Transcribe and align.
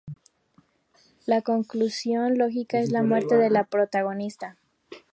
La 1.27 1.43
conclusión 1.43 2.35
lógica 2.39 2.79
es 2.79 2.89
la 2.91 3.03
muerte 3.03 3.37
de 3.37 3.51
la 3.51 3.65
protagonista. 3.65 4.57